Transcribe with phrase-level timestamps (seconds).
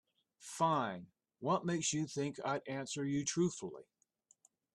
[0.39, 1.09] Fine,
[1.41, 3.83] what makes you think I'd answer you truthfully?